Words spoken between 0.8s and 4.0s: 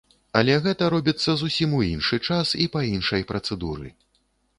робіцца зусім у іншы час і па іншай працэдуры.